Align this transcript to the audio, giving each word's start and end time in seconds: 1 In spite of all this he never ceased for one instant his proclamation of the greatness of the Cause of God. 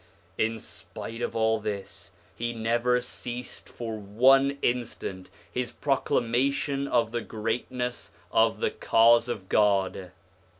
1 0.39 0.45
In 0.47 0.59
spite 0.59 1.21
of 1.21 1.35
all 1.35 1.59
this 1.59 2.11
he 2.35 2.53
never 2.53 3.01
ceased 3.01 3.69
for 3.69 3.99
one 3.99 4.57
instant 4.63 5.29
his 5.51 5.69
proclamation 5.71 6.87
of 6.87 7.11
the 7.11 7.21
greatness 7.21 8.11
of 8.31 8.61
the 8.61 8.71
Cause 8.71 9.29
of 9.29 9.47
God. 9.47 10.09